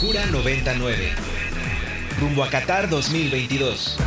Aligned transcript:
Cura 0.00 0.24
99. 0.24 1.10
Rumbo 2.18 2.42
a 2.42 2.48
Qatar 2.48 2.88
2022. 2.88 3.98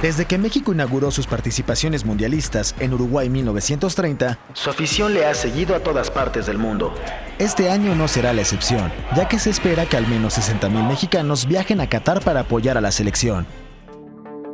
Desde 0.00 0.24
que 0.24 0.38
México 0.38 0.72
inauguró 0.72 1.10
sus 1.10 1.26
participaciones 1.26 2.06
mundialistas 2.06 2.74
en 2.78 2.94
Uruguay 2.94 3.28
1930, 3.28 4.38
su 4.54 4.70
afición 4.70 5.12
le 5.12 5.26
ha 5.26 5.34
seguido 5.34 5.76
a 5.76 5.80
todas 5.80 6.10
partes 6.10 6.46
del 6.46 6.56
mundo. 6.56 6.94
Este 7.38 7.68
año 7.68 7.94
no 7.94 8.08
será 8.08 8.32
la 8.32 8.40
excepción, 8.40 8.90
ya 9.14 9.28
que 9.28 9.38
se 9.38 9.50
espera 9.50 9.84
que 9.84 9.98
al 9.98 10.08
menos 10.08 10.38
60.000 10.38 10.88
mexicanos 10.88 11.46
viajen 11.46 11.82
a 11.82 11.90
Qatar 11.90 12.22
para 12.22 12.40
apoyar 12.40 12.78
a 12.78 12.80
la 12.80 12.90
selección. 12.90 13.46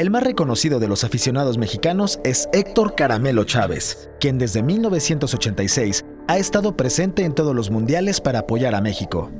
El 0.00 0.10
más 0.10 0.22
reconocido 0.22 0.78
de 0.78 0.86
los 0.86 1.02
aficionados 1.02 1.58
mexicanos 1.58 2.20
es 2.22 2.48
Héctor 2.52 2.94
Caramelo 2.94 3.42
Chávez, 3.42 4.10
quien 4.20 4.38
desde 4.38 4.62
1986 4.62 6.04
ha 6.28 6.36
estado 6.36 6.76
presente 6.76 7.24
en 7.24 7.34
todos 7.34 7.56
los 7.56 7.70
mundiales 7.70 8.20
para 8.20 8.40
apoyar 8.40 8.74
a 8.74 8.82
México. 8.82 9.30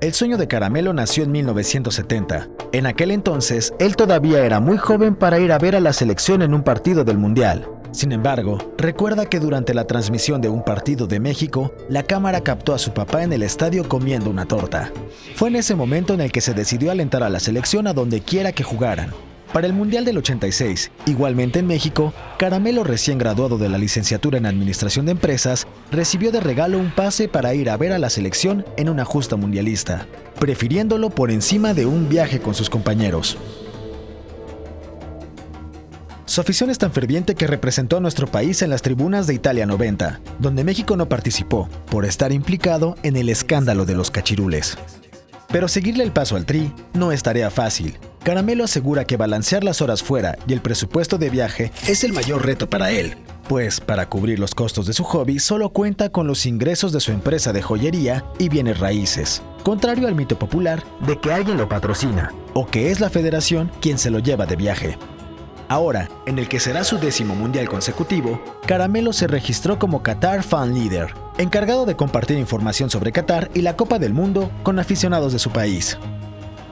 El 0.00 0.12
sueño 0.14 0.36
de 0.36 0.48
Caramelo 0.48 0.92
nació 0.92 1.22
en 1.22 1.30
1970. 1.30 2.48
En 2.72 2.86
aquel 2.86 3.12
entonces, 3.12 3.72
él 3.78 3.94
todavía 3.94 4.44
era 4.44 4.58
muy 4.58 4.78
joven 4.78 5.14
para 5.14 5.38
ir 5.38 5.52
a 5.52 5.58
ver 5.58 5.76
a 5.76 5.80
la 5.80 5.92
selección 5.92 6.42
en 6.42 6.54
un 6.54 6.64
partido 6.64 7.04
del 7.04 7.18
Mundial. 7.18 7.68
Sin 7.92 8.10
embargo, 8.10 8.58
recuerda 8.78 9.26
que 9.26 9.38
durante 9.38 9.74
la 9.74 9.86
transmisión 9.86 10.40
de 10.40 10.48
un 10.48 10.64
partido 10.64 11.06
de 11.06 11.20
México, 11.20 11.72
la 11.88 12.02
cámara 12.02 12.40
captó 12.40 12.74
a 12.74 12.78
su 12.78 12.92
papá 12.92 13.22
en 13.22 13.32
el 13.32 13.44
estadio 13.44 13.88
comiendo 13.88 14.28
una 14.28 14.46
torta. 14.46 14.90
Fue 15.36 15.50
en 15.50 15.56
ese 15.56 15.76
momento 15.76 16.14
en 16.14 16.22
el 16.22 16.32
que 16.32 16.40
se 16.40 16.52
decidió 16.52 16.90
alentar 16.90 17.22
a 17.22 17.30
la 17.30 17.38
selección 17.38 17.86
a 17.86 17.92
donde 17.92 18.22
quiera 18.22 18.50
que 18.50 18.64
jugaran, 18.64 19.10
para 19.52 19.66
el 19.66 19.72
Mundial 19.72 20.04
del 20.04 20.18
86, 20.18 20.90
igualmente 21.06 21.58
en 21.58 21.66
México, 21.66 22.14
Caramelo, 22.38 22.84
recién 22.84 23.18
graduado 23.18 23.58
de 23.58 23.68
la 23.68 23.78
licenciatura 23.78 24.38
en 24.38 24.46
Administración 24.46 25.06
de 25.06 25.12
Empresas, 25.12 25.66
recibió 25.90 26.32
de 26.32 26.40
regalo 26.40 26.78
un 26.78 26.90
pase 26.90 27.28
para 27.28 27.54
ir 27.54 27.68
a 27.68 27.76
ver 27.76 27.92
a 27.92 27.98
la 27.98 28.10
selección 28.10 28.64
en 28.76 28.88
una 28.88 29.04
justa 29.04 29.36
mundialista, 29.36 30.06
prefiriéndolo 30.38 31.10
por 31.10 31.30
encima 31.30 31.74
de 31.74 31.86
un 31.86 32.08
viaje 32.08 32.40
con 32.40 32.54
sus 32.54 32.70
compañeros. 32.70 33.36
Su 36.24 36.40
afición 36.40 36.70
es 36.70 36.78
tan 36.78 36.92
ferviente 36.92 37.34
que 37.34 37.46
representó 37.46 37.98
a 37.98 38.00
nuestro 38.00 38.26
país 38.26 38.62
en 38.62 38.70
las 38.70 38.80
tribunas 38.80 39.26
de 39.26 39.34
Italia 39.34 39.66
90, 39.66 40.20
donde 40.38 40.64
México 40.64 40.96
no 40.96 41.06
participó, 41.06 41.68
por 41.90 42.06
estar 42.06 42.32
implicado 42.32 42.96
en 43.02 43.16
el 43.16 43.28
escándalo 43.28 43.84
de 43.84 43.96
los 43.96 44.10
cachirules. 44.10 44.78
Pero 45.48 45.68
seguirle 45.68 46.04
el 46.04 46.12
paso 46.12 46.36
al 46.36 46.46
Tri 46.46 46.72
no 46.94 47.12
es 47.12 47.22
tarea 47.22 47.50
fácil, 47.50 47.98
Caramelo 48.22 48.62
asegura 48.62 49.04
que 49.04 49.16
balancear 49.16 49.64
las 49.64 49.82
horas 49.82 50.02
fuera 50.02 50.38
y 50.46 50.52
el 50.52 50.60
presupuesto 50.60 51.18
de 51.18 51.28
viaje 51.28 51.72
es 51.88 52.04
el 52.04 52.12
mayor 52.12 52.46
reto 52.46 52.70
para 52.70 52.92
él, 52.92 53.16
pues 53.48 53.80
para 53.80 54.08
cubrir 54.08 54.38
los 54.38 54.54
costos 54.54 54.86
de 54.86 54.92
su 54.92 55.02
hobby 55.02 55.40
solo 55.40 55.70
cuenta 55.70 56.10
con 56.10 56.28
los 56.28 56.46
ingresos 56.46 56.92
de 56.92 57.00
su 57.00 57.10
empresa 57.10 57.52
de 57.52 57.62
joyería 57.62 58.24
y 58.38 58.48
bienes 58.48 58.78
raíces, 58.78 59.42
contrario 59.64 60.06
al 60.06 60.14
mito 60.14 60.38
popular 60.38 60.84
de 61.04 61.18
que 61.18 61.32
alguien 61.32 61.56
lo 61.56 61.68
patrocina 61.68 62.32
o 62.54 62.66
que 62.66 62.92
es 62.92 63.00
la 63.00 63.10
federación 63.10 63.72
quien 63.80 63.98
se 63.98 64.10
lo 64.10 64.20
lleva 64.20 64.46
de 64.46 64.54
viaje. 64.56 64.98
Ahora, 65.66 66.08
en 66.26 66.38
el 66.38 66.48
que 66.48 66.60
será 66.60 66.84
su 66.84 66.98
décimo 66.98 67.34
mundial 67.34 67.68
consecutivo, 67.68 68.40
Caramelo 68.66 69.12
se 69.12 69.26
registró 69.26 69.80
como 69.80 70.02
Qatar 70.02 70.44
Fan 70.44 70.74
Leader, 70.74 71.12
encargado 71.38 71.86
de 71.86 71.96
compartir 71.96 72.38
información 72.38 72.88
sobre 72.88 73.10
Qatar 73.10 73.50
y 73.54 73.62
la 73.62 73.74
Copa 73.74 73.98
del 73.98 74.12
Mundo 74.12 74.50
con 74.62 74.78
aficionados 74.78 75.32
de 75.32 75.38
su 75.40 75.50
país. 75.50 75.98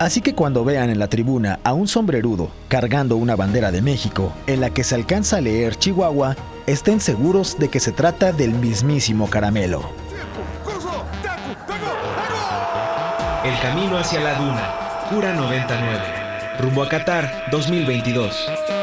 Así 0.01 0.23
que 0.23 0.35
cuando 0.35 0.65
vean 0.65 0.89
en 0.89 0.99
la 0.99 1.09
tribuna 1.09 1.61
a 1.63 1.75
un 1.75 1.87
sombrerudo 1.87 2.51
cargando 2.69 3.19
una 3.19 3.37
bandera 3.37 3.71
de 3.71 3.83
México 3.83 4.33
en 4.47 4.63
la 4.63 4.71
que 4.71 4.83
se 4.83 4.95
alcanza 4.95 5.37
a 5.37 5.41
leer 5.43 5.77
Chihuahua, 5.77 6.37
estén 6.67 7.03
seguros 7.03 7.59
de 7.59 7.69
que 7.69 7.81
se 7.81 7.93
trata 7.93 8.33
del 8.33 8.53
mismísimo 8.55 9.29
caramelo. 9.29 9.83
El 13.45 13.61
camino 13.61 13.99
hacia 13.99 14.21
la 14.21 14.39
duna, 14.39 14.73
Cura 15.11 15.35
99, 15.35 15.99
rumbo 16.61 16.83
a 16.83 16.89
Qatar 16.89 17.51
2022. 17.51 18.80